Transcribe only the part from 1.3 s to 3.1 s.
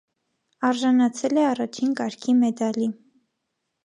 է առաջին կարգի մեդալի։